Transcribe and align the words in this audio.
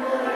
Lord. 0.00 0.31